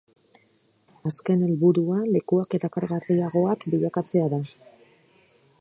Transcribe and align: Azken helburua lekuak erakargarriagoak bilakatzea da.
Azken 1.11 1.43
helburua 1.49 1.99
lekuak 2.15 2.57
erakargarriagoak 2.61 3.69
bilakatzea 3.75 4.29
da. 4.37 4.45